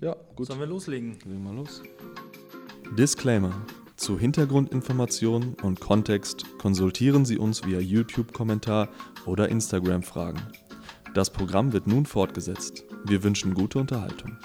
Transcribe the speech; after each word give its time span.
Ja, 0.00 0.16
gut. 0.34 0.46
Sollen 0.46 0.60
wir 0.60 0.66
loslegen? 0.66 1.18
Legen 1.26 1.44
wir 1.44 1.52
los. 1.52 1.82
Disclaimer. 2.96 3.52
Zu 3.96 4.18
Hintergrundinformationen 4.18 5.54
und 5.62 5.78
Kontext 5.78 6.46
konsultieren 6.56 7.26
Sie 7.26 7.36
uns 7.36 7.66
via 7.66 7.80
YouTube-Kommentar 7.80 8.88
oder 9.26 9.50
Instagram-Fragen. 9.50 10.40
Das 11.14 11.28
Programm 11.28 11.74
wird 11.74 11.86
nun 11.86 12.06
fortgesetzt. 12.06 12.84
Wir 13.04 13.22
wünschen 13.22 13.52
gute 13.52 13.78
Unterhaltung. 13.78 14.38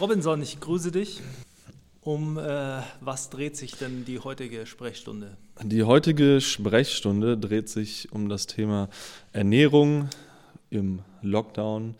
Robinson, 0.00 0.40
ich 0.40 0.60
grüße 0.60 0.92
dich. 0.92 1.20
Um 2.00 2.38
äh, 2.38 2.80
was 3.00 3.30
dreht 3.30 3.56
sich 3.56 3.72
denn 3.72 4.04
die 4.04 4.20
heutige 4.20 4.66
Sprechstunde? 4.66 5.36
Die 5.62 5.82
heutige 5.82 6.40
Sprechstunde 6.40 7.36
dreht 7.36 7.68
sich 7.68 8.12
um 8.12 8.28
das 8.28 8.46
Thema 8.46 8.88
Ernährung 9.32 10.08
im 10.70 11.00
Lockdown, 11.22 11.94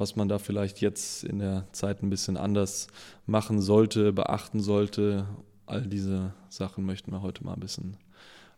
was 0.00 0.16
man 0.16 0.28
da 0.28 0.38
vielleicht 0.38 0.80
jetzt 0.80 1.24
in 1.24 1.38
der 1.40 1.66
Zeit 1.72 2.02
ein 2.02 2.08
bisschen 2.08 2.38
anders 2.38 2.86
machen 3.26 3.60
sollte, 3.60 4.12
beachten 4.14 4.60
sollte. 4.60 5.26
All 5.66 5.82
diese 5.82 6.32
Sachen 6.48 6.86
möchten 6.86 7.12
wir 7.12 7.20
heute 7.20 7.44
mal 7.44 7.52
ein 7.52 7.60
bisschen 7.60 7.98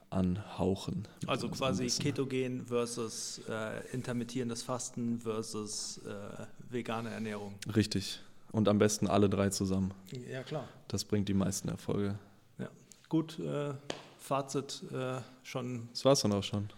anhauchen. 0.09 1.09
Also 1.27 1.49
quasi 1.49 1.87
Ketogen 1.89 2.65
versus 2.67 3.41
äh, 3.49 3.85
intermittierendes 3.93 4.63
Fasten 4.63 5.19
versus 5.19 5.99
äh, 6.07 6.47
vegane 6.71 7.11
Ernährung. 7.11 7.55
Richtig. 7.75 8.21
Und 8.53 8.69
am 8.69 8.79
besten 8.79 9.09
alle 9.09 9.29
drei 9.29 9.49
zusammen. 9.49 9.93
Ja, 10.31 10.45
klar. 10.45 10.69
Das 10.87 11.05
bringt 11.05 11.29
die 11.29 11.35
meisten 11.35 11.69
Erfolge. 11.69 12.19
Ja. 12.59 12.69
Gut, 13.09 13.39
äh, 13.41 13.73
Fazit 14.19 14.83
äh, 14.93 15.21
schon, 15.43 15.89
Das 15.93 16.05
war's 16.05 16.21
dann 16.21 16.33
auch 16.33 16.45
schon. 16.45 16.69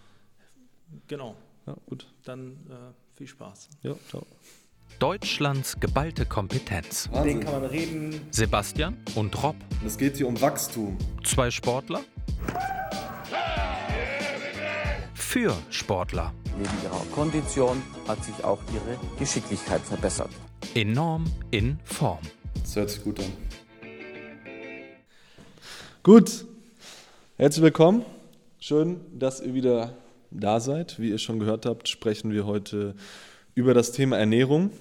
genau. 1.07 1.35
Ja, 1.67 1.75
gut. 1.87 2.07
Dann 2.23 2.51
äh, 2.69 3.17
viel 3.17 3.27
Spaß. 3.27 3.69
Ja, 3.81 3.95
ciao. 4.09 4.25
Deutschlands 4.99 5.79
geballte 5.79 6.25
Kompetenz. 6.25 7.09
Wahnsinn. 7.11 7.39
kann 7.39 7.53
man 7.61 7.65
reden. 7.69 8.21
Sebastian 8.31 8.97
und 9.15 9.41
Rob, 9.43 9.55
Es 9.85 9.97
geht 9.97 10.17
hier 10.17 10.27
um 10.27 10.39
Wachstum. 10.39 10.97
zwei 11.23 11.49
Sportler. 11.51 12.01
Für 15.13 15.55
Sportler. 15.69 16.33
Neben 16.57 16.69
ihrer 16.83 17.05
Kondition 17.13 17.81
hat 18.07 18.23
sich 18.23 18.41
auch 18.43 18.59
ihre 18.73 18.97
Geschicklichkeit 19.19 19.81
verbessert. 19.81 20.29
Enorm 20.75 21.25
in 21.51 21.77
Form. 21.83 22.19
Das 22.61 22.75
hört 22.75 22.89
sich 22.91 23.03
gut 23.03 23.19
an. 23.19 23.33
Gut. 26.03 26.45
Herzlich 27.37 27.63
willkommen. 27.63 28.05
Schön, 28.59 29.01
dass 29.19 29.41
ihr 29.41 29.53
wieder 29.53 29.93
da 30.39 30.59
seid. 30.59 30.99
Wie 30.99 31.09
ihr 31.09 31.17
schon 31.17 31.39
gehört 31.39 31.65
habt, 31.65 31.87
sprechen 31.87 32.31
wir 32.31 32.45
heute 32.45 32.95
über 33.53 33.73
das 33.73 33.91
Thema 33.91 34.17
Ernährung 34.17 34.71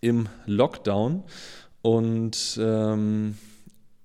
im 0.00 0.28
Lockdown 0.46 1.22
und 1.82 2.58
ähm, 2.60 3.36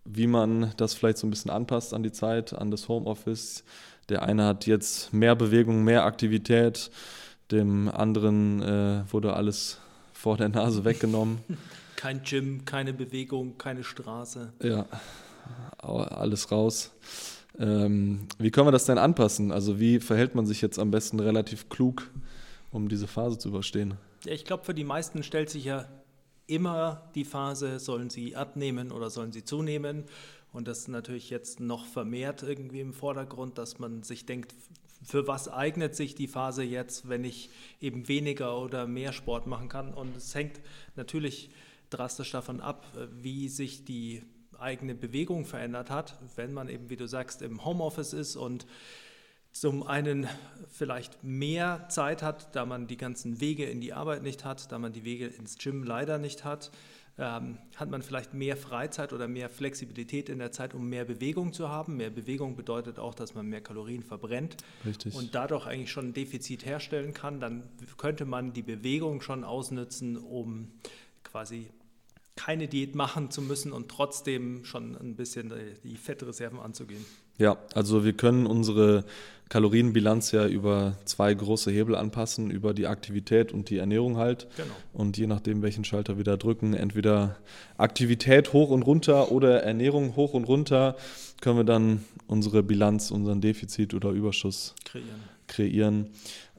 wie 0.05 0.28
man 0.28 0.73
das 0.78 0.94
vielleicht 0.94 1.17
so 1.17 1.28
ein 1.28 1.30
bisschen 1.30 1.52
anpasst 1.52 1.94
an 1.94 2.03
die 2.03 2.11
Zeit, 2.11 2.53
an 2.53 2.72
das 2.72 2.88
Homeoffice. 2.88 3.63
Der 4.09 4.23
eine 4.23 4.45
hat 4.45 4.66
jetzt 4.66 5.13
mehr 5.13 5.36
Bewegung, 5.36 5.83
mehr 5.83 6.05
Aktivität, 6.05 6.91
dem 7.52 7.89
anderen 7.89 8.61
äh, 8.61 9.03
wurde 9.11 9.33
alles 9.33 9.80
vor 10.13 10.38
der 10.38 10.50
Nase 10.50 10.85
weggenommen. 10.85 11.39
Kein 11.95 12.23
Gym, 12.23 12.66
keine 12.66 12.94
Bewegung, 12.94 13.58
keine 13.58 13.83
Straße. 13.83 14.53
Ja, 14.63 14.85
alles 15.78 16.52
raus. 16.52 16.91
Ähm, 17.59 18.27
wie 18.38 18.52
können 18.52 18.67
wir 18.67 18.71
das 18.71 18.85
denn 18.85 18.97
anpassen? 18.97 19.52
Also 19.52 19.80
wie 19.80 19.99
verhält 19.99 20.35
man 20.35 20.45
sich 20.45 20.61
jetzt 20.61 20.80
am 20.80 20.91
besten 20.91 21.19
relativ 21.19 21.69
klug, 21.69 22.09
um 22.71 22.89
diese 22.89 23.07
Phase 23.07 23.38
zu 23.38 23.49
überstehen? 23.49 23.95
Ja, 24.25 24.33
ich 24.33 24.45
glaube, 24.45 24.63
für 24.63 24.73
die 24.73 24.83
meisten 24.83 25.23
stellt 25.23 25.49
sich 25.49 25.66
ja 25.66 25.88
immer 26.47 27.09
die 27.16 27.25
Phase, 27.25 27.79
sollen 27.79 28.09
sie 28.09 28.35
abnehmen 28.35 28.91
oder 28.91 29.09
sollen 29.09 29.31
sie 29.31 29.44
zunehmen? 29.44 30.05
Und 30.53 30.67
das 30.67 30.79
ist 30.79 30.88
natürlich 30.89 31.29
jetzt 31.29 31.59
noch 31.59 31.85
vermehrt 31.85 32.44
irgendwie 32.44 32.81
im 32.81 32.94
Vordergrund, 32.94 33.57
dass 33.57 33.79
man 33.79 34.03
sich 34.03 34.25
denkt, 34.25 34.53
für 35.03 35.28
was 35.28 35.47
eignet 35.47 35.95
sich 35.95 36.13
die 36.13 36.28
Phase 36.28 36.63
jetzt, 36.63 37.09
wenn 37.09 37.23
ich 37.23 37.50
eben 37.79 38.07
weniger 38.07 38.59
oder 38.59 38.85
mehr 38.85 39.13
Sport 39.13 39.47
machen 39.47 39.69
kann? 39.69 39.94
Und 39.94 40.16
es 40.16 40.35
hängt 40.35 40.59
natürlich 40.95 41.50
drastisch 41.90 42.31
davon 42.31 42.61
ab, 42.61 42.85
wie 43.22 43.50
sich 43.50 43.85
die 43.85 44.23
eigene 44.61 44.95
Bewegung 44.95 45.45
verändert 45.45 45.89
hat, 45.89 46.17
wenn 46.35 46.53
man 46.53 46.69
eben, 46.69 46.89
wie 46.89 46.97
du 46.97 47.07
sagst, 47.07 47.41
im 47.41 47.66
Homeoffice 47.66 48.13
ist 48.13 48.35
und 48.35 48.66
zum 49.51 49.83
einen 49.83 50.27
vielleicht 50.69 51.23
mehr 51.23 51.88
Zeit 51.89 52.23
hat, 52.23 52.55
da 52.55 52.66
man 52.66 52.88
die 52.88 52.97
ganzen 52.97 53.41
Wege 53.41 53.66
in 53.66 53.81
die 53.81 53.94
Arbeit 53.94 54.23
nicht 54.23 54.45
hat, 54.45 54.72
da 54.72 54.79
man 54.79 54.94
die 54.94 55.03
Wege 55.03 55.27
ins 55.27 55.57
Gym 55.57 55.83
leider 55.83 56.17
nicht 56.17 56.45
hat, 56.45 56.72
ähm, 57.17 57.57
hat 57.75 57.89
man 57.89 58.01
vielleicht 58.01 58.33
mehr 58.33 58.55
Freizeit 58.55 59.11
oder 59.11 59.27
mehr 59.27 59.49
Flexibilität 59.49 60.29
in 60.29 60.39
der 60.39 60.51
Zeit, 60.51 60.73
um 60.73 60.88
mehr 60.88 61.03
Bewegung 61.03 61.51
zu 61.51 61.69
haben. 61.69 61.97
Mehr 61.97 62.09
Bewegung 62.09 62.55
bedeutet 62.55 62.97
auch, 62.97 63.13
dass 63.13 63.35
man 63.35 63.47
mehr 63.47 63.61
Kalorien 63.61 64.03
verbrennt 64.03 64.57
Richtig. 64.85 65.13
und 65.13 65.35
dadurch 65.35 65.67
eigentlich 65.67 65.91
schon 65.91 66.07
ein 66.07 66.13
Defizit 66.13 66.66
herstellen 66.66 67.13
kann. 67.13 67.41
Dann 67.41 67.63
könnte 67.97 68.25
man 68.25 68.53
die 68.53 68.63
Bewegung 68.63 69.22
schon 69.22 69.43
ausnutzen, 69.43 70.17
um 70.17 70.72
quasi 71.23 71.69
keine 72.46 72.68
Diät 72.68 72.96
machen 72.96 73.29
zu 73.29 73.41
müssen 73.41 73.72
und 73.72 73.90
trotzdem 73.90 74.66
schon 74.66 74.96
ein 74.97 75.16
bisschen 75.16 75.53
die- 75.84 75.96
Fettreserven 75.96 76.59
anzugehen. 76.59 77.06
Ja, 77.38 77.57
also 77.74 78.03
wir 78.03 78.13
können 78.13 78.46
unsere 78.47 79.03
Kalorienbilanz 79.50 80.31
ja 80.31 80.47
über 80.47 80.97
zwei 81.06 81.34
große 81.34 81.72
Hebel 81.72 81.96
anpassen, 81.96 82.50
über 82.50 82.74
die 82.74 82.88
Aktivität 82.88 83.52
und 83.52 83.69
die 83.69 83.78
Ernährung 83.78 84.18
halt. 84.18 84.47
Genau. 84.57 84.69
Und 84.94 85.18
je 85.18 85.28
nachdem, 85.28 85.62
welchen 85.62 85.84
Schalter 85.84 86.18
wir 86.18 86.24
da 86.24 86.38
drücken, 86.38 86.74
entweder 86.74 87.38
Aktivität 87.78 88.53
hoch 88.53 88.69
und 88.69 88.84
runter 88.84 89.31
oder 89.31 89.62
Ernährung 89.63 90.16
hoch 90.16 90.34
und 90.34 90.46
runter, 90.46 90.96
können 91.41 91.58
wir 91.58 91.63
dann 91.63 92.03
unsere 92.28 92.63
Bilanz, 92.63 93.12
unseren 93.12 93.41
Defizit 93.41 93.94
oder 93.94 94.12
Überschuss 94.12 94.73
Kreieren. 94.85 95.19
kreieren. 95.47 96.08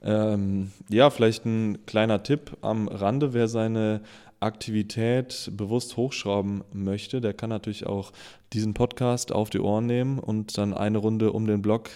Ähm, 0.01 0.71
ja, 0.89 1.09
vielleicht 1.09 1.45
ein 1.45 1.85
kleiner 1.85 2.23
Tipp 2.23 2.57
am 2.61 2.87
Rande, 2.89 3.33
wer 3.33 3.47
seine 3.47 4.01
Aktivität 4.43 5.51
bewusst 5.53 5.97
hochschrauben 5.97 6.63
möchte, 6.71 7.21
der 7.21 7.33
kann 7.33 7.49
natürlich 7.49 7.85
auch 7.85 8.11
diesen 8.53 8.73
Podcast 8.73 9.31
auf 9.31 9.49
die 9.49 9.59
Ohren 9.59 9.85
nehmen 9.85 10.19
und 10.19 10.57
dann 10.57 10.73
eine 10.73 10.99
Runde 10.99 11.31
um 11.31 11.47
den 11.47 11.61
Block 11.61 11.89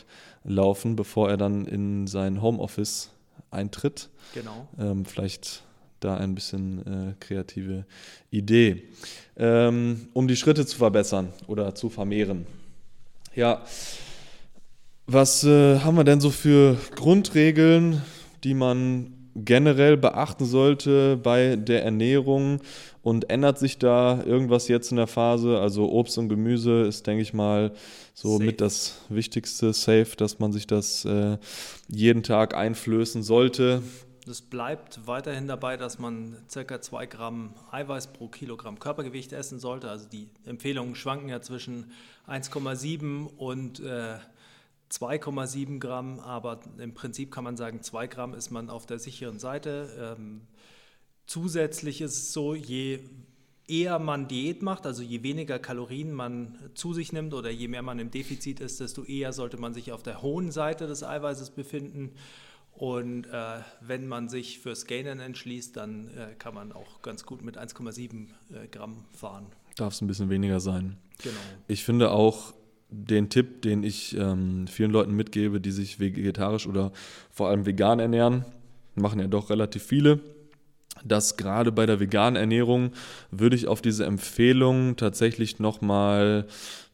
laufen, 0.44 0.96
bevor 0.96 1.30
er 1.30 1.38
dann 1.38 1.66
in 1.66 2.08
sein 2.08 2.42
Homeoffice 2.42 3.12
eintritt. 3.52 4.10
Genau. 4.34 4.68
Ähm, 4.80 5.06
vielleicht 5.06 5.64
da 6.00 6.18
ein 6.18 6.36
bisschen 6.36 6.86
äh, 6.86 7.14
kreative 7.20 7.86
Idee, 8.30 8.84
ähm, 9.36 10.08
um 10.14 10.28
die 10.28 10.36
Schritte 10.36 10.66
zu 10.66 10.78
verbessern 10.78 11.34
oder 11.48 11.76
zu 11.76 11.90
vermehren. 11.90 12.46
Ja, 13.36 13.64
was 15.06 15.44
äh, 15.44 15.80
haben 15.80 15.96
wir 15.96 16.04
denn 16.04 16.22
so 16.22 16.32
für 16.32 16.78
Grundregeln, 16.96 18.02
die 18.44 18.54
man 18.54 19.14
generell 19.38 19.98
beachten 19.98 20.46
sollte 20.46 21.18
bei 21.18 21.56
der 21.56 21.84
Ernährung? 21.84 22.60
Und 23.04 23.30
ändert 23.30 23.58
sich 23.58 23.78
da 23.78 24.22
irgendwas 24.24 24.68
jetzt 24.68 24.92
in 24.92 24.98
der 24.98 25.08
Phase? 25.08 25.60
Also 25.60 25.90
Obst 25.90 26.18
und 26.18 26.28
Gemüse 26.28 26.82
ist, 26.82 27.08
denke 27.08 27.22
ich 27.22 27.34
mal, 27.34 27.72
so 28.14 28.34
Safe. 28.34 28.44
mit 28.44 28.60
das 28.60 29.02
Wichtigste, 29.08 29.72
safe, 29.72 30.18
dass 30.18 30.40
man 30.40 30.52
sich 30.52 30.68
das 30.68 31.06
äh, 31.06 31.38
jeden 31.88 32.24
Tag 32.24 32.54
einflößen 32.54 33.24
sollte. 33.24 33.82
Es 34.30 34.42
bleibt 34.42 35.08
weiterhin 35.08 35.48
dabei, 35.48 35.78
dass 35.78 36.00
man 36.00 36.36
ca. 36.54 36.82
2 36.82 37.06
Gramm 37.06 37.54
Eiweiß 37.72 38.08
pro 38.08 38.28
Kilogramm 38.28 38.78
Körpergewicht 38.78 39.32
essen 39.32 39.60
sollte. 39.60 39.90
Also 39.90 40.10
die 40.10 40.28
Empfehlungen 40.46 40.96
schwanken 40.96 41.30
ja 41.30 41.42
zwischen 41.42 41.92
1,7 42.28 43.26
und 43.38 43.80
äh, 43.80 44.16
2,7 44.92 45.80
Gramm, 45.80 46.20
aber 46.20 46.60
im 46.78 46.94
Prinzip 46.94 47.32
kann 47.32 47.44
man 47.44 47.58
sagen, 47.58 47.82
2 47.82 48.08
Gramm 48.08 48.34
ist 48.34 48.52
man 48.52 48.70
auf 48.70 48.86
der 48.86 49.00
sicheren 49.00 49.40
Seite. 49.40 50.16
Ähm, 50.18 50.42
zusätzlich 51.26 52.02
ist 52.02 52.18
es 52.18 52.34
so, 52.34 52.56
je 52.56 53.00
eher 53.68 54.00
man 54.00 54.28
Diät 54.28 54.62
macht, 54.62 54.86
also 54.86 55.04
je 55.04 55.24
weniger 55.24 55.60
Kalorien 55.60 56.14
man 56.14 56.58
zu 56.74 56.94
sich 56.94 57.12
nimmt 57.12 57.34
oder 57.34 57.50
je 57.50 57.68
mehr 57.68 57.82
man 57.82 58.00
im 58.00 58.12
Defizit 58.12 58.62
ist, 58.62 58.80
desto 58.80 59.04
eher 59.04 59.34
sollte 59.34 59.58
man 59.58 59.74
sich 59.74 59.92
auf 59.92 60.04
der 60.04 60.22
hohen 60.22 60.52
Seite 60.52 60.88
des 60.88 61.04
Eiweißes 61.04 61.52
befinden. 61.52 62.12
Und 62.72 63.26
äh, 63.26 63.60
wenn 63.82 64.08
man 64.08 64.30
sich 64.30 64.60
fürs 64.60 64.86
Gainen 64.86 65.20
entschließt, 65.20 65.76
dann 65.76 66.10
äh, 66.16 66.36
kann 66.38 66.54
man 66.54 66.72
auch 66.72 67.02
ganz 67.02 67.26
gut 67.26 67.42
mit 67.42 67.58
1,7 67.58 68.28
äh, 68.54 68.68
Gramm 68.68 69.04
fahren. 69.12 69.48
Darf 69.76 69.94
es 69.94 70.02
ein 70.02 70.08
bisschen 70.08 70.30
weniger 70.30 70.60
sein. 70.60 70.98
Genau. 71.24 71.36
Ich 71.68 71.84
finde 71.84 72.12
auch 72.12 72.54
den 72.90 73.30
Tipp, 73.30 73.62
den 73.62 73.84
ich 73.84 74.18
ähm, 74.18 74.68
vielen 74.68 74.92
Leuten 74.92 75.14
mitgebe, 75.14 75.60
die 75.60 75.72
sich 75.72 76.00
vegetarisch 76.00 76.68
oder 76.68 76.92
vor 77.32 77.50
allem 77.50 77.66
vegan 77.66 78.00
ernähren, 78.00 78.46
machen 78.96 79.20
ja 79.20 79.28
doch 79.28 79.50
relativ 79.50 79.84
viele, 79.84 80.20
dass 81.04 81.38
gerade 81.38 81.72
bei 81.72 81.86
der 81.86 82.00
veganen 82.00 82.36
Ernährung 82.36 82.92
würde 83.30 83.56
ich 83.56 83.68
auf 83.68 83.82
diese 83.82 84.06
Empfehlung 84.06 84.96
tatsächlich 84.96 85.60
nochmal 85.60 86.48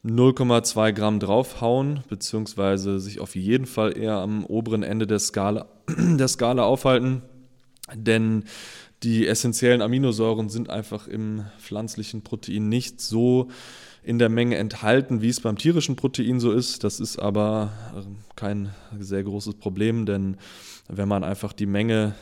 0,2 0.04 0.92
Gramm 0.92 1.20
draufhauen, 1.20 2.00
beziehungsweise 2.08 3.00
sich 3.00 3.20
auf 3.20 3.34
jeden 3.36 3.66
Fall 3.66 3.96
eher 3.96 4.16
am 4.16 4.44
oberen 4.44 4.82
Ende 4.82 5.06
der 5.06 5.18
Skala, 5.18 5.66
der 5.88 6.28
Skala 6.28 6.64
aufhalten. 6.64 7.22
Denn 7.94 8.44
die 9.02 9.26
essentiellen 9.26 9.82
Aminosäuren 9.82 10.48
sind 10.48 10.70
einfach 10.70 11.08
im 11.08 11.44
pflanzlichen 11.58 12.22
Protein 12.22 12.68
nicht 12.68 13.00
so 13.00 13.48
in 14.04 14.18
der 14.18 14.28
Menge 14.28 14.56
enthalten, 14.56 15.22
wie 15.22 15.30
es 15.30 15.40
beim 15.40 15.56
tierischen 15.56 15.96
Protein 15.96 16.38
so 16.38 16.52
ist. 16.52 16.84
Das 16.84 17.00
ist 17.00 17.18
aber 17.18 17.72
ähm, 17.96 18.16
kein 18.36 18.70
sehr 18.98 19.22
großes 19.22 19.54
Problem, 19.54 20.06
denn 20.06 20.36
wenn 20.88 21.08
man 21.08 21.24
einfach 21.24 21.52
die 21.52 21.66
Menge 21.66 22.14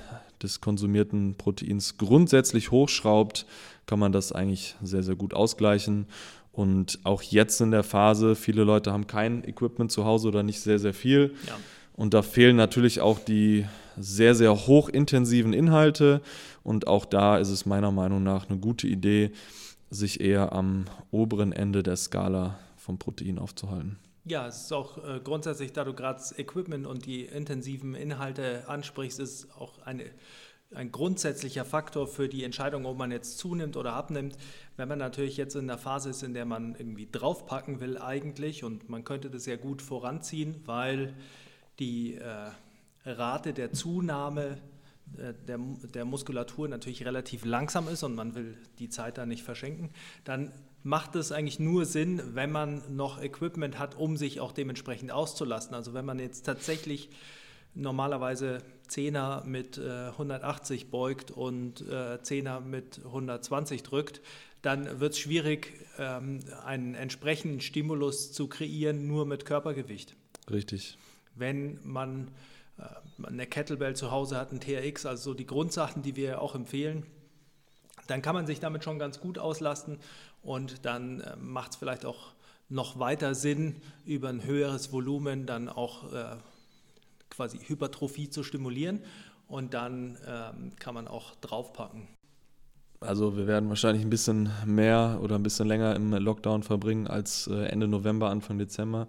des 0.43 0.61
konsumierten 0.61 1.35
Proteins 1.37 1.99
grundsätzlich 1.99 2.71
hochschraubt, 2.71 3.47
kann 3.87 3.99
man 3.99 4.13
das 4.13 4.33
eigentlich 4.33 4.77
sehr, 4.83 5.03
sehr 5.03 5.17
gut 5.17 5.35
ausgleichen. 5.35 6.07
Und 6.53 7.01
auch 7.05 7.23
jetzt 7.23 7.61
in 7.61 7.71
der 7.71 7.83
Phase, 7.83 8.37
viele 8.37 8.65
Leute 8.65 8.93
haben 8.93 9.07
kein 9.07 9.43
Equipment 9.45 9.91
zu 9.91 10.05
Hause 10.05 10.29
oder 10.29 10.43
nicht 10.43 10.61
sehr, 10.61 10.79
sehr 10.79 10.95
viel. 10.95 11.35
Ja. 11.47 11.57
Und 11.95 12.15
da 12.15 12.23
fehlen 12.23 12.57
natürlich 12.57 13.01
auch 13.01 13.19
die 13.19 13.67
sehr, 13.99 14.35
sehr 14.35 14.67
hochintensiven 14.67 15.53
Inhalte. 15.53 16.21
Und 16.63 16.87
auch 16.87 17.05
da 17.05 17.39
ist 17.39 17.51
es 17.51 17.67
meiner 17.67 17.91
Meinung 17.91 18.23
nach 18.23 18.49
eine 18.49 18.59
gute 18.59 18.87
Idee, 18.87 19.33
sich 19.93 20.21
eher 20.21 20.53
am 20.53 20.87
oberen 21.11 21.53
Ende 21.53 21.83
der 21.83 21.97
Skala 21.97 22.59
vom 22.77 22.99
Protein 22.99 23.39
aufzuhalten. 23.39 23.99
Ja, 24.25 24.47
es 24.47 24.63
ist 24.63 24.73
auch 24.73 24.99
äh, 24.99 25.21
grundsätzlich, 25.23 25.73
da 25.73 25.85
du 25.85 25.95
gerade 25.95 26.19
das 26.19 26.39
Equipment 26.39 26.87
und 26.87 27.07
die 27.07 27.25
intensiven 27.25 27.95
Inhalte 27.95 28.69
ansprichst, 28.69 29.19
ist 29.19 29.51
auch 29.59 29.79
eine, 29.85 30.05
ein 30.75 30.93
grundsätzlicher 30.93 31.65
Faktor 31.65 32.07
für 32.07 32.29
die 32.29 32.45
Entscheidung, 32.45 32.87
ob 32.87 32.97
man 32.97 33.11
jetzt 33.11 33.39
zunimmt 33.39 33.77
oder 33.77 33.95
abnimmt. 33.95 34.37
Wenn 34.77 34.89
man 34.89 34.99
natürlich 34.99 35.37
jetzt 35.37 35.57
in 35.57 35.67
der 35.67 35.79
Phase 35.79 36.11
ist, 36.11 36.23
in 36.23 36.35
der 36.35 36.45
man 36.45 36.77
irgendwie 36.77 37.09
draufpacken 37.11 37.81
will 37.81 37.99
eigentlich 37.99 38.63
und 38.63 38.89
man 38.89 39.03
könnte 39.05 39.29
das 39.29 39.47
ja 39.47 39.57
gut 39.57 39.83
voranziehen, 39.83 40.63
weil 40.67 41.15
die 41.81 42.15
äh, 42.15 42.51
Rate 43.05 43.53
der 43.53 43.73
Zunahme 43.73 44.59
der, 45.19 45.59
der 45.59 46.05
Muskulatur 46.05 46.69
natürlich 46.69 47.05
relativ 47.05 47.45
langsam 47.45 47.89
ist 47.89 48.03
und 48.03 48.15
man 48.15 48.35
will 48.35 48.57
die 48.79 48.89
Zeit 48.89 49.19
da 49.19 49.27
nicht 49.27 49.43
verschenken, 49.43 49.91
dann 50.25 50.53
macht 50.83 51.15
es 51.15 51.33
eigentlich 51.33 51.59
nur 51.59 51.85
Sinn, 51.85 52.21
wenn 52.35 52.51
man 52.51 52.83
noch 52.95 53.23
Equipment 53.23 53.79
hat, 53.79 53.97
um 53.97 54.17
sich 54.17 54.41
auch 54.41 54.53
dementsprechend 54.53 55.13
auszulasten. 55.13 55.75
Also 55.75 55.95
wenn 55.95 56.05
man 56.05 56.19
jetzt 56.19 56.45
tatsächlich 56.45 57.11
normalerweise 57.75 58.59
Zehner 58.89 59.43
mit 59.47 59.79
äh, 59.79 60.09
180 60.09 60.91
beugt 60.91 61.31
und 61.31 61.81
äh, 61.89 62.23
Zehner 62.23 62.61
mit 62.61 63.01
120 63.05 63.83
drückt, 63.83 64.21
dann 64.61 65.01
wird 65.01 65.15
es 65.15 65.19
schwierig, 65.19 65.73
ähm, 65.99 66.41
einen 66.65 66.95
entsprechenden 66.95 67.61
Stimulus 67.61 68.33
zu 68.33 68.49
kreieren, 68.49 69.07
nur 69.07 69.27
mit 69.27 69.45
Körpergewicht. 69.45 70.15
Richtig. 70.51 70.99
Wenn 71.35 71.79
man 71.83 72.29
äh, 72.29 72.31
eine 73.23 73.47
Kettlebell 73.47 73.95
zu 73.95 74.11
Hause 74.11 74.37
hat, 74.37 74.53
ein 74.53 74.61
TRX, 74.61 75.07
also 75.07 75.31
so 75.31 75.35
die 75.35 75.47
Grundsachen, 75.47 76.03
die 76.03 76.17
wir 76.17 76.41
auch 76.41 76.55
empfehlen, 76.55 77.07
dann 78.07 78.23
kann 78.23 78.35
man 78.35 78.47
sich 78.47 78.61
damit 78.61 78.85
schon 78.85 78.99
ganz 78.99 79.21
gut 79.21 79.39
auslasten 79.39 79.99
und 80.43 80.85
dann 80.85 81.21
äh, 81.21 81.37
macht 81.37 81.73
es 81.73 81.77
vielleicht 81.77 82.05
auch 82.05 82.33
noch 82.69 82.99
weiter 82.99 83.35
Sinn, 83.35 83.81
über 84.07 84.29
ein 84.29 84.45
höheres 84.45 84.93
Volumen 84.93 85.47
dann 85.47 85.69
auch 85.69 86.13
äh, 86.13 86.37
quasi 87.31 87.59
Hypertrophie 87.59 88.31
zu 88.31 88.43
stimulieren 88.43 89.03
und 89.47 89.75
dann 89.75 90.19
ähm, 90.27 90.73
kann 90.77 90.95
man 90.95 91.07
auch 91.07 91.35
draufpacken. 91.37 92.09
Also 93.03 93.37
wir 93.37 93.47
werden 93.47 93.69
wahrscheinlich 93.69 94.05
ein 94.05 94.11
bisschen 94.11 94.51
mehr 94.65 95.19
oder 95.23 95.37
ein 95.37 95.43
bisschen 95.43 95.69
länger 95.69 95.95
im 95.97 96.13
Lockdown 96.13 96.63
verbringen 96.63 97.07
als 97.07 97.47
äh, 97.47 97.67
Ende 97.67 97.89
November, 97.89 98.31
Anfang 98.31 98.59
Dezember. 98.59 99.09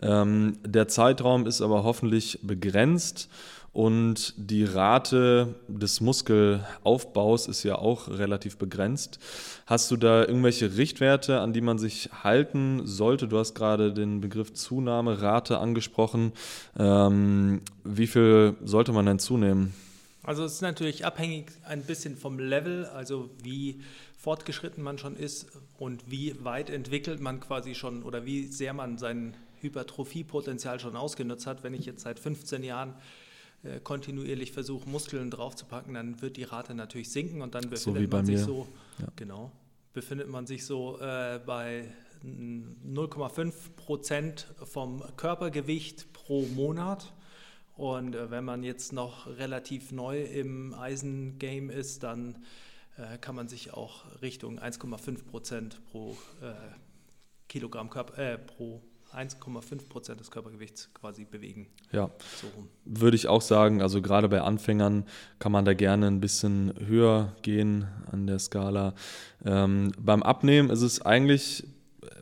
Ähm, 0.00 0.58
der 0.64 0.88
Zeitraum 0.88 1.46
ist 1.46 1.60
aber 1.60 1.84
hoffentlich 1.84 2.40
begrenzt 2.42 3.28
und 3.72 4.34
die 4.36 4.64
Rate 4.64 5.54
des 5.68 6.00
Muskelaufbaus 6.00 7.46
ist 7.46 7.62
ja 7.62 7.76
auch 7.76 8.08
relativ 8.08 8.56
begrenzt. 8.56 9.18
Hast 9.66 9.90
du 9.90 9.96
da 9.96 10.24
irgendwelche 10.24 10.76
Richtwerte, 10.76 11.40
an 11.40 11.52
die 11.52 11.60
man 11.60 11.78
sich 11.78 12.10
halten 12.24 12.80
sollte? 12.86 13.28
Du 13.28 13.38
hast 13.38 13.54
gerade 13.54 13.92
den 13.92 14.20
Begriff 14.20 14.52
Zunahmerate 14.52 15.58
angesprochen. 15.58 16.32
Ähm, 16.78 17.60
wie 17.84 18.06
viel 18.06 18.56
sollte 18.64 18.92
man 18.92 19.06
denn 19.06 19.18
zunehmen? 19.18 19.74
Also 20.28 20.44
es 20.44 20.56
ist 20.56 20.60
natürlich 20.60 21.06
abhängig 21.06 21.52
ein 21.64 21.82
bisschen 21.84 22.14
vom 22.14 22.38
Level, 22.38 22.84
also 22.84 23.30
wie 23.42 23.80
fortgeschritten 24.18 24.84
man 24.84 24.98
schon 24.98 25.16
ist 25.16 25.46
und 25.78 26.10
wie 26.10 26.44
weit 26.44 26.68
entwickelt 26.68 27.18
man 27.18 27.40
quasi 27.40 27.74
schon 27.74 28.02
oder 28.02 28.26
wie 28.26 28.44
sehr 28.44 28.74
man 28.74 28.98
sein 28.98 29.34
Hypertrophiepotenzial 29.62 30.80
schon 30.80 30.96
ausgenutzt 30.96 31.46
hat. 31.46 31.62
Wenn 31.62 31.72
ich 31.72 31.86
jetzt 31.86 32.02
seit 32.02 32.20
15 32.20 32.62
Jahren 32.62 32.92
äh, 33.62 33.80
kontinuierlich 33.80 34.52
versuche, 34.52 34.86
Muskeln 34.86 35.30
draufzupacken, 35.30 35.94
dann 35.94 36.20
wird 36.20 36.36
die 36.36 36.44
Rate 36.44 36.74
natürlich 36.74 37.10
sinken 37.10 37.40
und 37.40 37.54
dann 37.54 37.70
befindet 37.70 38.10
so 38.10 38.16
man 38.18 38.26
sich 38.26 38.36
mir. 38.36 38.44
so, 38.44 38.68
ja. 38.98 39.06
genau, 39.16 39.50
befindet 39.94 40.28
man 40.28 40.46
sich 40.46 40.66
so 40.66 41.00
äh, 41.00 41.40
bei 41.46 41.86
0,5 42.22 43.54
Prozent 43.76 44.46
vom 44.64 45.02
Körpergewicht 45.16 46.12
pro 46.12 46.42
Monat. 46.48 47.14
Und 47.78 48.16
äh, 48.16 48.30
wenn 48.30 48.44
man 48.44 48.64
jetzt 48.64 48.92
noch 48.92 49.28
relativ 49.38 49.92
neu 49.92 50.20
im 50.22 50.74
Eisengame 50.74 51.72
ist, 51.72 52.02
dann 52.02 52.44
äh, 52.96 53.18
kann 53.18 53.36
man 53.36 53.46
sich 53.46 53.72
auch 53.72 54.04
Richtung 54.20 54.58
1,5 54.58 55.24
Prozent 55.24 55.80
pro 55.90 56.16
äh, 56.42 56.52
Kilogramm 57.48 57.88
Körper, 57.88 58.18
äh, 58.18 58.36
pro 58.36 58.82
1,5 59.14 59.88
Prozent 59.88 60.18
des 60.18 60.32
Körpergewichts 60.32 60.90
quasi 60.92 61.24
bewegen. 61.24 61.68
Ja, 61.92 62.10
so 62.42 62.48
würde 62.84 63.14
ich 63.16 63.28
auch 63.28 63.42
sagen. 63.42 63.80
Also 63.80 64.02
gerade 64.02 64.28
bei 64.28 64.40
Anfängern 64.40 65.06
kann 65.38 65.52
man 65.52 65.64
da 65.64 65.72
gerne 65.72 66.08
ein 66.08 66.20
bisschen 66.20 66.74
höher 66.84 67.36
gehen 67.42 67.86
an 68.10 68.26
der 68.26 68.40
Skala. 68.40 68.94
Ähm, 69.44 69.92
beim 69.98 70.24
Abnehmen 70.24 70.68
ist 70.70 70.82
es 70.82 71.00
eigentlich 71.00 71.64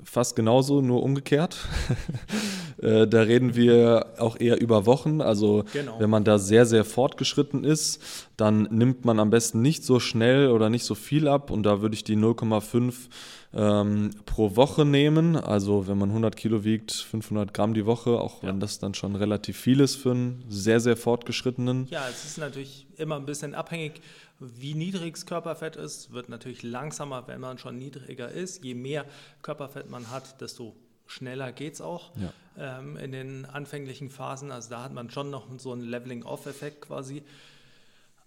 fast 0.04 0.36
genauso, 0.36 0.82
nur 0.82 1.02
umgekehrt. 1.02 1.56
Äh, 2.82 3.06
da 3.06 3.22
reden 3.22 3.54
wir 3.54 4.14
auch 4.18 4.38
eher 4.38 4.60
über 4.60 4.86
Wochen. 4.86 5.20
Also 5.20 5.64
Genau. 5.72 5.98
wenn 5.98 6.10
man 6.10 6.24
da 6.24 6.38
sehr, 6.38 6.66
sehr 6.66 6.84
fortgeschritten 6.84 7.64
ist, 7.64 8.02
dann 8.36 8.62
nimmt 8.70 9.04
man 9.04 9.18
am 9.20 9.30
besten 9.30 9.62
nicht 9.62 9.84
so 9.84 10.00
schnell 10.00 10.50
oder 10.50 10.68
nicht 10.70 10.84
so 10.84 10.94
viel 10.94 11.28
ab. 11.28 11.50
Und 11.50 11.62
da 11.64 11.80
würde 11.80 11.94
ich 11.94 12.04
die 12.04 12.16
0,5 12.16 13.08
ähm, 13.54 14.10
pro 14.26 14.56
Woche 14.56 14.84
nehmen. 14.84 15.36
Also 15.36 15.88
wenn 15.88 15.98
man 15.98 16.10
100 16.10 16.36
Kilo 16.36 16.64
wiegt, 16.64 16.92
500 16.92 17.54
Gramm 17.54 17.72
die 17.74 17.86
Woche, 17.86 18.10
auch 18.20 18.42
wenn 18.42 18.60
das 18.60 18.78
dann 18.78 18.94
schon 18.94 19.16
relativ 19.16 19.56
viel 19.56 19.80
ist 19.80 19.96
für 19.96 20.10
einen 20.10 20.44
sehr, 20.48 20.80
sehr 20.80 20.96
fortgeschrittenen. 20.96 21.86
Ja, 21.90 22.06
es 22.10 22.24
ist 22.24 22.38
natürlich 22.38 22.86
immer 22.96 23.16
ein 23.16 23.26
bisschen 23.26 23.54
abhängig, 23.54 24.00
wie 24.38 24.74
niedrig 24.74 25.14
das 25.14 25.24
Körperfett 25.24 25.76
ist. 25.76 26.12
Wird 26.12 26.28
natürlich 26.28 26.62
langsamer, 26.62 27.26
wenn 27.26 27.40
man 27.40 27.56
schon 27.58 27.76
niedriger 27.78 28.30
ist. 28.30 28.62
Je 28.64 28.74
mehr 28.74 29.06
Körperfett 29.40 29.88
man 29.88 30.10
hat, 30.10 30.40
desto 30.42 30.74
schneller 31.06 31.52
geht 31.52 31.74
es 31.74 31.80
auch 31.80 32.10
Ja. 32.16 32.32
ähm, 32.78 32.96
in 32.96 33.12
den 33.12 33.44
anfänglichen 33.46 34.10
Phasen. 34.10 34.50
Also 34.50 34.70
da 34.70 34.82
hat 34.82 34.92
man 34.92 35.10
schon 35.10 35.30
noch 35.30 35.46
so 35.58 35.72
einen 35.72 35.82
Leveling-Off-Effekt 35.82 36.82
quasi. 36.82 37.22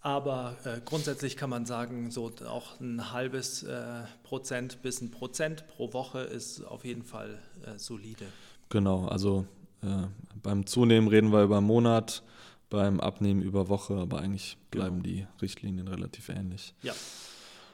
Aber 0.02 0.56
äh, 0.64 0.80
grundsätzlich 0.86 1.36
kann 1.36 1.50
man 1.50 1.66
sagen, 1.66 2.10
so 2.10 2.32
auch 2.48 2.80
ein 2.80 3.12
halbes 3.12 3.64
äh, 3.64 4.04
Prozent 4.24 4.82
bis 4.82 5.02
ein 5.02 5.12
Prozent 5.12 5.68
pro 5.68 5.92
Woche 5.92 6.20
ist 6.22 6.64
auf 6.64 6.86
jeden 6.86 7.04
Fall 7.04 7.38
äh, 7.66 7.78
solide. 7.78 8.26
Genau, 8.70 9.08
also 9.08 9.46
äh, 9.82 9.88
beim 10.42 10.66
Zunehmen 10.66 11.10
reden 11.10 11.34
wir 11.34 11.44
über 11.44 11.60
Monat, 11.60 12.24
beim 12.70 13.02
Abnehmen 13.02 13.42
über 13.42 13.68
Woche, 13.68 13.96
aber 13.96 14.20
eigentlich 14.20 14.58
bleiben 14.72 15.04
die 15.04 15.28
Richtlinien 15.42 15.88
relativ 15.88 16.30
ähnlich. 16.30 16.74
Ja. 16.82 16.94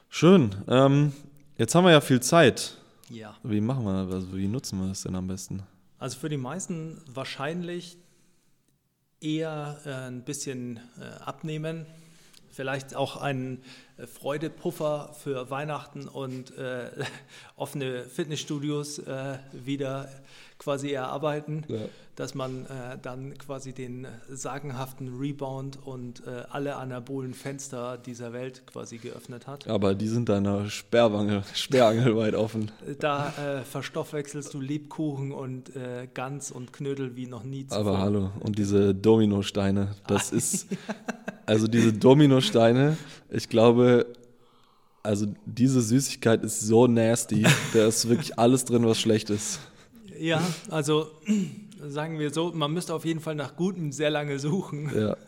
Schön. 0.08 0.54
Ähm, 0.66 1.12
jetzt 1.58 1.74
haben 1.76 1.84
wir 1.84 1.92
ja 1.92 2.00
viel 2.00 2.20
Zeit. 2.20 2.76
Ja. 3.10 3.36
Wie 3.42 3.60
machen 3.60 3.84
wir 3.84 4.04
das? 4.04 4.14
Also 4.14 4.36
wie 4.36 4.48
nutzen 4.48 4.80
wir 4.80 4.88
das 4.88 5.02
denn 5.02 5.14
am 5.14 5.26
besten? 5.26 5.62
Also 5.98 6.18
für 6.18 6.28
die 6.28 6.36
meisten 6.36 7.00
wahrscheinlich 7.06 7.98
eher 9.20 9.78
äh, 9.84 10.08
ein 10.08 10.24
bisschen 10.24 10.80
äh, 11.00 11.22
abnehmen. 11.22 11.86
Vielleicht 12.50 12.94
auch 12.94 13.16
einen 13.16 13.58
äh, 13.58 13.60
Freudepuffer 14.06 15.10
für 15.18 15.50
Weihnachten 15.50 16.08
und 16.08 16.56
äh, 16.58 16.90
offene 17.56 18.02
Fitnessstudios 18.04 18.98
äh, 18.98 19.38
wieder 19.52 20.08
quasi 20.58 20.90
erarbeiten, 20.92 21.64
Ja. 21.68 21.80
dass 22.16 22.34
man 22.34 22.64
äh, 22.64 22.96
dann 23.00 23.36
quasi 23.36 23.74
den 23.74 24.06
sagenhaften 24.28 25.18
Rebound 25.18 25.78
und 25.84 26.26
äh, 26.26 26.44
alle 26.50 26.76
anabolen 26.76 27.34
Fenster 27.34 27.98
dieser 27.98 28.32
Welt 28.32 28.66
quasi 28.66 28.96
geöffnet 28.96 29.46
hat. 29.46 29.68
Aber 29.68 29.94
die 29.94 30.08
sind 30.08 30.28
deiner 30.30 30.68
Sperrangel, 30.70 31.42
Sperrangel 31.54 32.16
weit 32.16 32.34
offen. 32.34 32.70
Da 33.00 33.28
äh, 33.36 33.62
verstoffwechselst 33.64 34.54
du 34.54 34.60
Lebkuchen 34.60 35.30
und 35.32 35.76
äh, 35.76 36.08
Gans 36.12 36.50
und 36.50 36.72
Knödel 36.72 37.16
wie 37.16 37.26
noch 37.26 37.44
nie 37.44 37.66
zuvor. 37.66 37.78
Aber 37.86 37.98
hallo, 37.98 38.30
und 38.40 38.58
diese 38.58 38.94
Dominosteine, 38.94 39.94
das 40.06 40.32
ist, 40.32 40.68
also 41.46 41.68
diese 41.68 41.92
Dominosteine, 41.92 42.96
ich 43.30 43.48
glaube, 43.48 44.06
also 45.02 45.26
diese 45.46 45.80
Süßigkeit 45.80 46.42
ist 46.42 46.60
so 46.60 46.86
nasty, 46.86 47.46
da 47.72 47.86
ist 47.86 48.08
wirklich 48.08 48.38
alles 48.38 48.64
drin, 48.64 48.84
was 48.84 49.00
schlecht 49.00 49.30
ist. 49.30 49.60
Ja, 50.18 50.42
also 50.70 51.10
sagen 51.86 52.18
wir 52.18 52.32
so, 52.32 52.52
man 52.52 52.72
müsste 52.72 52.94
auf 52.94 53.04
jeden 53.04 53.20
Fall 53.20 53.34
nach 53.34 53.56
Gutem 53.56 53.92
sehr 53.92 54.10
lange 54.10 54.38
suchen. 54.38 54.90
Ja. 54.94 55.16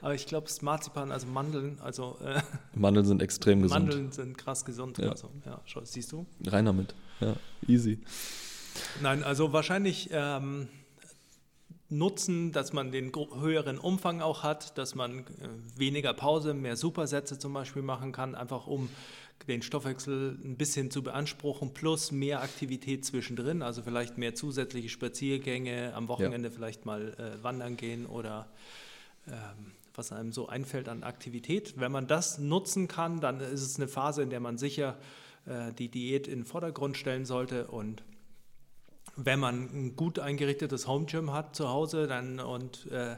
Aber 0.00 0.14
ich 0.14 0.26
glaube, 0.26 0.46
das 0.46 0.62
Marzipan, 0.62 1.10
also 1.10 1.26
Mandeln, 1.26 1.78
also 1.80 2.18
äh, 2.24 2.40
Mandeln 2.74 3.04
sind 3.04 3.20
extrem 3.20 3.62
gesund. 3.62 3.86
Mandeln 3.86 4.12
sind 4.12 4.38
krass 4.38 4.64
gesund. 4.64 4.98
Ja. 4.98 5.10
Also, 5.10 5.28
ja, 5.44 5.60
schau, 5.64 5.80
siehst 5.84 6.12
du? 6.12 6.24
Rein 6.46 6.66
damit. 6.66 6.94
Ja, 7.18 7.34
easy. 7.66 7.98
Nein, 9.02 9.24
also 9.24 9.52
wahrscheinlich 9.52 10.08
ähm, 10.12 10.68
nutzen, 11.90 12.52
dass 12.52 12.72
man 12.72 12.92
den 12.92 13.12
höheren 13.14 13.78
Umfang 13.78 14.20
auch 14.20 14.42
hat, 14.42 14.76
dass 14.76 14.94
man 14.94 15.20
äh, 15.20 15.24
weniger 15.76 16.12
Pause, 16.12 16.54
mehr 16.54 16.76
Supersätze 16.76 17.38
zum 17.38 17.52
Beispiel 17.52 17.82
machen 17.82 18.12
kann, 18.12 18.34
einfach 18.34 18.66
um 18.66 18.90
den 19.46 19.62
Stoffwechsel 19.62 20.38
ein 20.44 20.56
bisschen 20.56 20.90
zu 20.90 21.02
beanspruchen, 21.02 21.72
plus 21.72 22.12
mehr 22.12 22.42
Aktivität 22.42 23.04
zwischendrin, 23.04 23.62
also 23.62 23.82
vielleicht 23.82 24.18
mehr 24.18 24.34
zusätzliche 24.34 24.88
Spaziergänge, 24.88 25.94
am 25.94 26.08
Wochenende 26.08 26.50
vielleicht 26.50 26.84
mal 26.84 27.14
äh, 27.14 27.42
wandern 27.42 27.76
gehen 27.76 28.04
oder 28.06 28.48
ähm, 29.26 29.72
was 29.94 30.12
einem 30.12 30.32
so 30.32 30.48
einfällt 30.48 30.88
an 30.88 31.02
Aktivität. 31.02 31.74
Wenn 31.76 31.92
man 31.92 32.06
das 32.06 32.38
nutzen 32.38 32.88
kann, 32.88 33.20
dann 33.20 33.40
ist 33.40 33.62
es 33.62 33.76
eine 33.76 33.88
Phase, 33.88 34.22
in 34.22 34.30
der 34.30 34.40
man 34.40 34.58
sicher 34.58 34.96
äh, 35.46 35.72
die 35.72 35.88
Diät 35.88 36.28
in 36.28 36.40
den 36.40 36.44
Vordergrund 36.44 36.96
stellen 36.96 37.24
sollte 37.24 37.66
und 37.68 38.02
wenn 39.18 39.40
man 39.40 39.68
ein 39.72 39.96
gut 39.96 40.20
eingerichtetes 40.20 40.86
Home 40.86 41.06
Gym 41.06 41.32
hat 41.32 41.56
zu 41.56 41.68
Hause 41.68 42.06
dann 42.06 42.38
und 42.38 42.90
äh, 42.92 43.16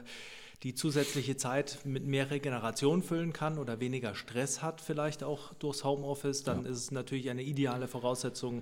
die 0.63 0.73
zusätzliche 0.73 1.37
Zeit 1.37 1.79
mit 1.85 2.05
mehr 2.05 2.31
Regeneration 2.31 3.03
füllen 3.03 3.33
kann 3.33 3.57
oder 3.57 3.79
weniger 3.79 4.15
Stress 4.15 4.61
hat, 4.61 4.81
vielleicht 4.81 5.23
auch 5.23 5.53
durchs 5.55 5.83
Homeoffice, 5.83 6.43
dann 6.43 6.65
ist 6.65 6.77
es 6.77 6.91
natürlich 6.91 7.29
eine 7.29 7.43
ideale 7.43 7.87
Voraussetzung, 7.87 8.61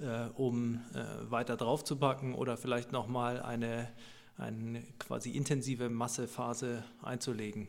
äh, 0.00 0.28
um 0.34 0.80
äh, 0.94 1.30
weiter 1.30 1.56
draufzupacken 1.56 2.34
oder 2.34 2.56
vielleicht 2.56 2.92
nochmal 2.92 3.42
eine, 3.42 3.88
eine 4.38 4.84
quasi 5.00 5.30
intensive 5.30 5.88
Massephase 5.88 6.84
einzulegen. 7.02 7.66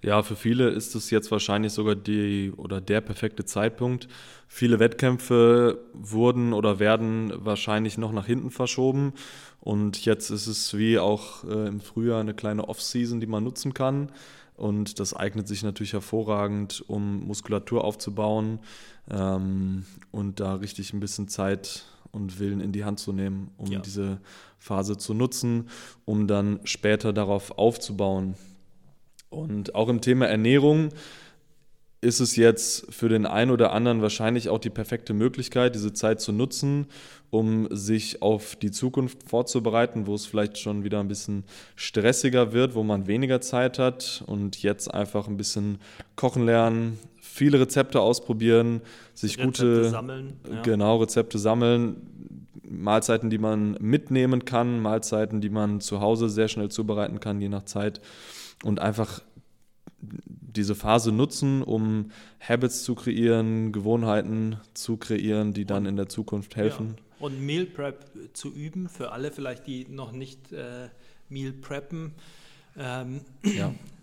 Ja, 0.00 0.22
für 0.22 0.34
viele 0.34 0.70
ist 0.70 0.94
es 0.94 1.10
jetzt 1.10 1.30
wahrscheinlich 1.30 1.72
sogar 1.72 1.94
die 1.94 2.52
oder 2.56 2.80
der 2.80 3.02
perfekte 3.02 3.44
Zeitpunkt. 3.44 4.08
Viele 4.48 4.78
Wettkämpfe 4.78 5.78
wurden 5.92 6.54
oder 6.54 6.78
werden 6.78 7.32
wahrscheinlich 7.36 7.98
noch 7.98 8.12
nach 8.12 8.26
hinten 8.26 8.50
verschoben. 8.50 9.12
Und 9.60 10.04
jetzt 10.06 10.30
ist 10.30 10.46
es 10.46 10.76
wie 10.78 10.98
auch 10.98 11.44
äh, 11.44 11.68
im 11.68 11.80
Frühjahr 11.80 12.20
eine 12.20 12.34
kleine 12.34 12.66
Off-Season, 12.66 13.20
die 13.20 13.26
man 13.26 13.44
nutzen 13.44 13.74
kann. 13.74 14.10
Und 14.56 15.00
das 15.00 15.12
eignet 15.12 15.46
sich 15.48 15.62
natürlich 15.62 15.92
hervorragend, 15.92 16.82
um 16.86 17.26
Muskulatur 17.26 17.84
aufzubauen 17.84 18.60
ähm, 19.10 19.84
und 20.12 20.40
da 20.40 20.54
richtig 20.54 20.94
ein 20.94 21.00
bisschen 21.00 21.28
Zeit 21.28 21.84
und 22.16 22.40
Willen 22.40 22.60
in 22.60 22.72
die 22.72 22.84
Hand 22.84 22.98
zu 22.98 23.12
nehmen, 23.12 23.50
um 23.58 23.70
Ja. 23.70 23.78
diese 23.78 24.18
Phase 24.58 24.96
zu 24.96 25.14
nutzen, 25.14 25.68
um 26.04 26.26
dann 26.26 26.60
später 26.64 27.12
darauf 27.12 27.56
aufzubauen. 27.58 28.34
Und 29.30 29.74
auch 29.74 29.88
im 29.88 30.00
Thema 30.00 30.26
Ernährung 30.26 30.88
ist 32.00 32.20
es 32.20 32.36
jetzt 32.36 32.92
für 32.94 33.08
den 33.08 33.26
einen 33.26 33.50
oder 33.50 33.72
anderen 33.72 34.00
wahrscheinlich 34.02 34.48
auch 34.48 34.58
die 34.58 34.70
perfekte 34.70 35.12
Möglichkeit, 35.14 35.74
diese 35.74 35.92
Zeit 35.92 36.20
zu 36.20 36.30
nutzen, 36.32 36.86
um 37.30 37.68
sich 37.74 38.22
auf 38.22 38.54
die 38.56 38.70
Zukunft 38.70 39.28
vorzubereiten, 39.28 40.06
wo 40.06 40.14
es 40.14 40.26
vielleicht 40.26 40.58
schon 40.58 40.84
wieder 40.84 41.00
ein 41.00 41.08
bisschen 41.08 41.44
stressiger 41.74 42.52
wird, 42.52 42.74
wo 42.74 42.82
man 42.82 43.06
weniger 43.06 43.40
Zeit 43.40 43.78
hat 43.78 44.22
und 44.26 44.62
jetzt 44.62 44.92
einfach 44.92 45.26
ein 45.26 45.36
bisschen 45.36 45.78
kochen 46.16 46.44
lernen, 46.44 46.98
viele 47.36 47.60
Rezepte 47.60 48.00
ausprobieren, 48.00 48.80
sich 49.14 49.38
Rezepte 49.38 49.66
gute 49.66 49.90
sammeln, 49.90 50.40
ja. 50.50 50.62
genau 50.62 50.96
Rezepte 50.96 51.38
sammeln, 51.38 52.48
Mahlzeiten, 52.68 53.30
die 53.30 53.38
man 53.38 53.76
mitnehmen 53.80 54.44
kann, 54.44 54.80
Mahlzeiten, 54.80 55.40
die 55.40 55.50
man 55.50 55.80
zu 55.80 56.00
Hause 56.00 56.28
sehr 56.28 56.48
schnell 56.48 56.70
zubereiten 56.70 57.20
kann, 57.20 57.40
je 57.40 57.48
nach 57.48 57.64
Zeit 57.64 58.00
und 58.64 58.80
einfach 58.80 59.20
diese 60.00 60.74
Phase 60.74 61.12
nutzen, 61.12 61.62
um 61.62 62.10
Habits 62.40 62.82
zu 62.82 62.94
kreieren, 62.94 63.72
Gewohnheiten 63.72 64.56
zu 64.74 64.96
kreieren, 64.96 65.52
die 65.52 65.66
dann 65.66 65.86
in 65.86 65.96
der 65.96 66.08
Zukunft 66.08 66.56
helfen. 66.56 66.96
Ja. 66.96 67.26
Und 67.26 67.40
Meal 67.44 67.66
Prep 67.66 68.10
zu 68.32 68.52
üben, 68.52 68.88
für 68.88 69.12
alle 69.12 69.30
vielleicht, 69.30 69.66
die 69.66 69.86
noch 69.88 70.12
nicht 70.12 70.52
äh, 70.52 70.88
Meal 71.28 71.52
preppen, 71.52 72.12
ähm, 72.78 73.20
Ja. 73.42 73.74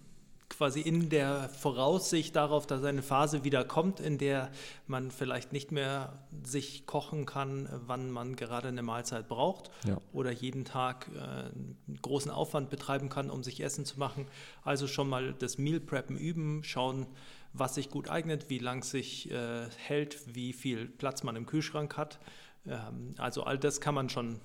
quasi 0.58 0.82
in 0.82 1.10
der 1.10 1.50
Voraussicht 1.50 2.36
darauf, 2.36 2.68
dass 2.68 2.84
eine 2.84 3.02
Phase 3.02 3.44
wieder 3.44 3.64
kommt, 3.64 4.00
in 4.00 4.18
der 4.18 4.52
man 4.88 5.12
vielleicht 5.12 5.52
nicht 5.54 5.72
mehr 5.72 6.24
sich 6.44 6.86
kochen 6.86 7.26
kann, 7.26 7.68
wann 7.86 8.12
man 8.12 8.36
gerade 8.36 8.68
eine 8.68 8.82
Mahlzeit 8.84 9.28
braucht 9.28 9.72
Ja. 9.86 9.98
oder 10.12 10.32
jeden 10.32 10.66
Tag 10.66 11.10
äh, 11.16 11.20
einen 11.20 12.00
großen 12.02 12.32
Aufwand 12.32 12.70
betreiben 12.70 13.10
kann, 13.10 13.30
um 13.30 13.44
sich 13.44 13.62
Essen 13.62 13.86
zu 13.86 14.00
machen. 14.00 14.28
Also 14.64 14.88
schon 14.88 15.10
mal 15.10 15.34
das 15.34 15.58
Meal 15.58 15.80
Preppen 15.80 16.18
üben, 16.18 16.64
schauen, 16.64 17.08
was 17.54 17.76
sich 17.76 17.90
gut 17.90 18.10
eignet, 18.10 18.50
wie 18.50 18.60
lang 18.60 18.80
es 18.80 18.92
sich 18.92 19.30
äh, 19.32 19.68
hält, 19.78 20.36
wie 20.36 20.54
viel 20.54 20.88
Platz 20.88 21.24
man 21.24 21.36
im 21.36 21.46
Kühlschrank 21.46 21.98
hat. 21.98 22.20
Ähm, 22.66 23.16
also 23.18 23.44
all 23.44 23.58
das 23.58 23.82
kann 23.82 23.94
man 23.96 24.10
schon 24.10 24.40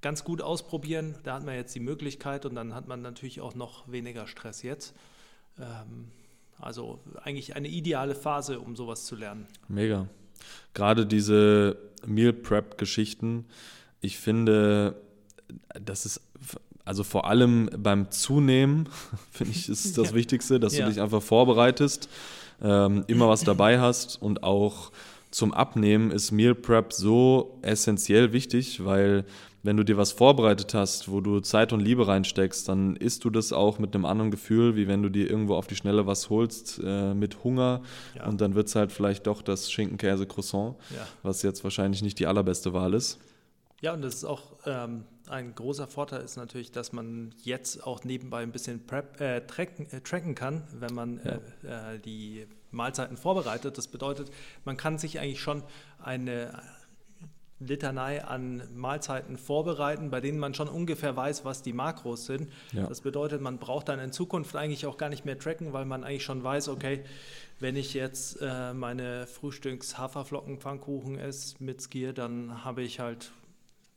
ganz 0.00 0.24
gut 0.24 0.42
ausprobieren. 0.42 1.16
Da 1.24 1.34
hat 1.34 1.44
man 1.44 1.54
jetzt 1.54 1.74
die 1.74 1.80
Möglichkeit 1.80 2.46
und 2.46 2.54
dann 2.54 2.74
hat 2.74 2.88
man 2.88 3.02
natürlich 3.02 3.40
auch 3.40 3.54
noch 3.54 3.90
weniger 3.90 4.26
Stress 4.26 4.62
jetzt. 4.62 4.94
Ähm, 5.60 6.08
also 6.60 6.98
eigentlich 7.22 7.54
eine 7.56 7.68
ideale 7.68 8.14
Phase, 8.14 8.58
um 8.60 8.74
sowas 8.76 9.04
zu 9.06 9.14
lernen. 9.16 9.46
Mega. 9.68 10.08
Gerade 10.74 11.06
diese 11.06 11.76
Meal 12.06 12.32
Prep 12.32 12.78
Geschichten, 12.78 13.44
ich 14.00 14.18
finde, 14.18 15.00
das 15.80 16.06
ist 16.06 16.20
also 16.84 17.04
vor 17.04 17.26
allem 17.28 17.68
beim 17.76 18.10
Zunehmen, 18.10 18.88
finde 19.30 19.52
ich, 19.52 19.68
ist 19.68 19.98
das 19.98 20.08
Ja. 20.10 20.14
Wichtigste, 20.14 20.58
dass 20.58 20.76
Ja. 20.76 20.86
du 20.86 20.92
dich 20.92 21.00
einfach 21.00 21.22
vorbereitest, 21.22 22.08
ähm, 22.62 23.04
immer 23.08 23.28
was 23.28 23.44
dabei 23.44 23.78
hast 23.78 24.20
und 24.20 24.42
auch 24.42 24.90
zum 25.30 25.52
Abnehmen 25.52 26.10
ist 26.10 26.32
Meal 26.32 26.54
Prep 26.54 26.92
so 26.92 27.58
essentiell 27.62 28.32
wichtig, 28.32 28.82
weil 28.84 29.24
wenn 29.62 29.76
du 29.76 29.84
dir 29.84 29.96
was 29.96 30.12
vorbereitet 30.12 30.72
hast, 30.74 31.10
wo 31.10 31.20
du 31.20 31.40
Zeit 31.40 31.72
und 31.72 31.80
Liebe 31.80 32.06
reinsteckst, 32.06 32.68
dann 32.68 32.94
isst 32.96 33.24
du 33.24 33.30
das 33.30 33.52
auch 33.52 33.78
mit 33.78 33.94
einem 33.94 34.04
anderen 34.04 34.30
Gefühl, 34.30 34.76
wie 34.76 34.86
wenn 34.88 35.02
du 35.02 35.08
dir 35.08 35.28
irgendwo 35.28 35.54
auf 35.56 35.66
die 35.66 35.74
Schnelle 35.76 36.06
was 36.06 36.30
holst 36.30 36.80
äh, 36.84 37.12
mit 37.14 37.42
Hunger 37.44 37.82
Ja. 38.16 38.26
und 38.26 38.40
dann 38.40 38.54
wird 38.54 38.68
es 38.68 38.74
halt 38.76 38.92
vielleicht 38.92 39.26
doch 39.26 39.42
das 39.42 39.70
Schinken-Käse-Croissant, 39.72 40.76
Ja. 40.94 41.06
was 41.22 41.42
jetzt 41.42 41.64
wahrscheinlich 41.64 42.02
nicht 42.02 42.18
die 42.18 42.26
allerbeste 42.26 42.72
Wahl 42.72 42.94
ist. 42.94 43.18
Ja, 43.80 43.94
und 43.94 44.02
das 44.02 44.14
ist 44.16 44.24
auch 44.24 44.42
ähm, 44.66 45.04
ein 45.28 45.54
großer 45.54 45.86
Vorteil 45.86 46.22
ist 46.22 46.36
natürlich, 46.36 46.72
dass 46.72 46.92
man 46.92 47.32
jetzt 47.42 47.86
auch 47.86 48.02
nebenbei 48.04 48.42
ein 48.42 48.50
bisschen 48.52 48.86
prep, 48.86 49.20
äh, 49.20 49.40
tracken, 49.46 49.86
äh, 49.92 50.00
tracken 50.00 50.34
kann, 50.34 50.62
wenn 50.78 50.94
man 50.94 51.18
äh, 51.18 51.36
äh, 51.64 51.98
die 51.98 52.46
Mahlzeiten 52.70 53.16
vorbereitet. 53.16 53.78
Das 53.78 53.86
bedeutet, 53.88 54.30
man 54.64 54.76
kann 54.76 54.98
sich 54.98 55.20
eigentlich 55.20 55.40
schon 55.40 55.62
eine 56.02 56.52
Litanei 57.60 58.24
an 58.24 58.62
Mahlzeiten 58.74 59.36
vorbereiten, 59.36 60.10
bei 60.10 60.20
denen 60.20 60.38
man 60.38 60.54
schon 60.54 60.68
ungefähr 60.68 61.16
weiß, 61.16 61.44
was 61.44 61.62
die 61.62 61.72
Makros 61.72 62.26
sind. 62.26 62.48
Ja. 62.72 62.86
Das 62.86 63.00
bedeutet, 63.00 63.40
man 63.40 63.58
braucht 63.58 63.88
dann 63.88 63.98
in 63.98 64.12
Zukunft 64.12 64.54
eigentlich 64.54 64.86
auch 64.86 64.96
gar 64.96 65.08
nicht 65.08 65.24
mehr 65.24 65.38
tracken, 65.38 65.72
weil 65.72 65.84
man 65.84 66.04
eigentlich 66.04 66.24
schon 66.24 66.42
weiß, 66.42 66.68
okay, 66.68 67.04
wenn 67.58 67.74
ich 67.74 67.94
jetzt 67.94 68.38
äh, 68.40 68.72
meine 68.72 69.26
Frühstücks-Haferflocken-Pfannkuchen 69.26 71.18
esse 71.18 71.56
mit 71.58 71.82
Skier, 71.82 72.12
dann 72.12 72.64
habe 72.64 72.82
ich 72.82 73.00
halt 73.00 73.32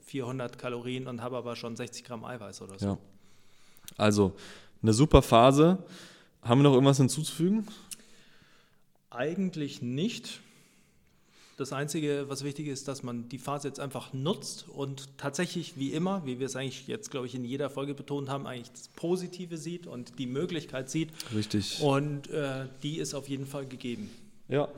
400 0.06 0.58
Kalorien 0.58 1.08
und 1.08 1.22
habe 1.22 1.38
aber 1.38 1.56
schon 1.56 1.76
60 1.76 2.04
Gramm 2.04 2.26
Eiweiß 2.26 2.64
oder 2.64 2.80
so. 2.80 2.86
Ja. 2.86 2.98
Also, 3.98 4.34
eine 4.82 4.94
super 4.94 5.22
Phase. 5.22 5.78
Haben 6.42 6.62
wir 6.62 6.64
noch 6.64 6.74
irgendwas 6.74 6.98
hinzuzufügen? 6.98 7.68
Eigentlich 9.12 9.84
nicht. 9.84 10.40
Das 11.62 11.74
Einzige, 11.74 12.26
was 12.28 12.44
wichtig 12.44 12.66
ist, 12.66 12.88
dass 12.88 13.04
man 13.04 13.30
die 13.30 13.38
Phase 13.38 13.68
jetzt 13.68 13.80
einfach 13.80 14.14
nutzt 14.14 14.66
und 14.68 15.16
tatsächlich 15.20 15.78
wie 15.78 15.94
immer, 15.94 16.26
wie 16.26 16.40
wir 16.40 16.48
es 16.48 16.56
eigentlich 16.56 16.88
jetzt, 16.88 17.12
glaube 17.12 17.28
ich, 17.28 17.36
in 17.36 17.46
jeder 17.46 17.70
Folge 17.70 17.94
betont 17.94 18.30
haben, 18.30 18.48
eigentlich 18.48 18.72
das 18.72 18.88
Positive 18.88 19.58
sieht 19.58 19.86
und 19.86 20.18
die 20.18 20.26
Möglichkeit 20.26 20.90
sieht. 20.90 21.10
Richtig. 21.36 21.80
Und 21.84 22.32
äh, 22.32 22.66
die 22.82 22.98
ist 22.98 23.14
auf 23.14 23.30
jeden 23.30 23.46
Fall 23.46 23.68
gegeben. 23.68 24.10
Ja. 24.48 24.70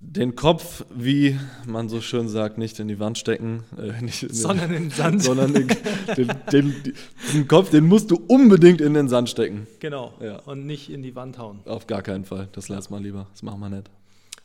Den 0.00 0.34
Kopf, 0.34 0.84
wie 0.92 1.38
man 1.64 1.88
so 1.88 2.00
schön 2.00 2.28
sagt, 2.28 2.58
nicht 2.58 2.80
in 2.80 2.88
die 2.88 2.98
Wand 2.98 3.16
stecken, 3.16 3.62
äh, 3.78 4.02
nicht 4.02 4.24
in 4.24 4.30
den, 4.30 4.36
Sondern 4.36 4.74
in 4.74 4.82
den 4.82 4.90
Sand. 4.90 5.22
sondern 5.22 5.54
den, 5.54 5.68
den, 6.16 6.32
den, 6.50 6.94
den 7.34 7.46
Kopf, 7.46 7.70
den 7.70 7.86
musst 7.86 8.10
du 8.10 8.16
unbedingt 8.16 8.80
in 8.80 8.94
den 8.94 9.08
Sand 9.08 9.30
stecken. 9.30 9.68
Genau. 9.78 10.12
Ja. 10.20 10.40
Und 10.40 10.66
nicht 10.66 10.90
in 10.90 11.02
die 11.02 11.14
Wand 11.14 11.38
hauen. 11.38 11.60
Auf 11.66 11.86
gar 11.86 12.02
keinen 12.02 12.24
Fall. 12.24 12.48
Das 12.50 12.68
lass 12.68 12.90
mal 12.90 13.00
lieber. 13.00 13.28
Das 13.30 13.44
machen 13.44 13.60
wir 13.60 13.68
nicht. 13.68 13.88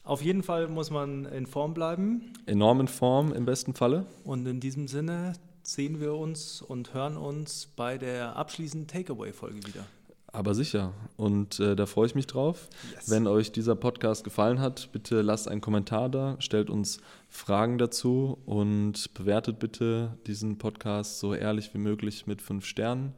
Auf 0.06 0.22
jeden 0.22 0.44
Fall 0.44 0.68
muss 0.68 0.92
man 0.92 1.26
in 1.26 1.48
Form 1.48 1.74
bleiben. 1.74 2.34
Enorm 2.46 2.80
in 2.80 2.88
Form 2.88 3.34
im 3.34 3.46
besten 3.46 3.74
Falle. 3.74 4.06
Und 4.24 4.46
in 4.46 4.60
diesem 4.60 4.88
Sinne 4.88 5.34
sehen 5.64 6.00
wir 6.00 6.14
uns 6.14 6.62
und 6.62 6.94
hören 6.94 7.18
uns 7.18 7.68
bei 7.76 7.98
der 7.98 8.36
abschließenden 8.36 8.88
Takeaway-Folge 8.88 9.66
wieder. 9.66 9.84
Aber 10.28 10.54
sicher. 10.54 10.94
Und 11.18 11.60
äh, 11.60 11.76
da 11.76 11.86
freue 11.88 12.06
ich 12.06 12.14
mich 12.14 12.28
drauf. 12.28 12.68
Yes. 12.94 13.10
Wenn 13.10 13.26
euch 13.26 13.52
dieser 13.52 13.76
Podcast 13.76 14.24
gefallen 14.24 14.60
hat, 14.60 14.90
bitte 14.92 15.22
lasst 15.22 15.48
einen 15.48 15.62
Kommentar 15.62 16.10
da, 16.10 16.36
stellt 16.40 16.70
uns 16.70 17.00
Fragen 17.30 17.78
dazu 17.78 18.38
und 18.46 19.12
bewertet 19.14 19.58
bitte 19.60 20.18
diesen 20.28 20.58
Podcast 20.58 21.20
so 21.20 21.34
ehrlich 21.34 21.74
wie 21.74 21.78
möglich 21.80 22.28
mit 22.28 22.42
fünf 22.44 22.66
Sternen. 22.66 23.14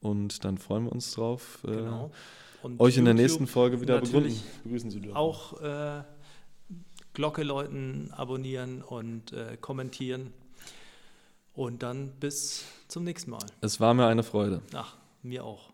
Und 0.00 0.44
dann 0.44 0.56
freuen 0.56 0.84
wir 0.84 0.92
uns 0.92 1.12
drauf. 1.12 1.58
Äh, 1.66 1.72
Genau. 1.72 2.10
und 2.62 2.80
euch 2.80 2.96
in 2.96 3.04
der 3.04 3.12
YouTube 3.14 3.22
nächsten 3.22 3.46
Folge 3.48 3.80
wieder 3.80 4.00
begrüßen 4.00 4.90
zu 4.90 5.00
dürfen. 5.00 5.16
Auch 5.16 5.60
äh, 5.60 6.02
Glocke 7.14 7.42
läuten, 7.42 8.10
abonnieren 8.12 8.82
und 8.82 9.32
äh, 9.32 9.56
kommentieren. 9.60 10.32
Und 11.54 11.82
dann 11.82 12.12
bis 12.18 12.64
zum 12.88 13.04
nächsten 13.04 13.30
Mal. 13.30 13.44
Es 13.60 13.78
war 13.80 13.92
mir 13.92 14.06
eine 14.06 14.22
Freude. 14.22 14.62
Ach, 14.72 14.96
mir 15.22 15.44
auch. 15.44 15.71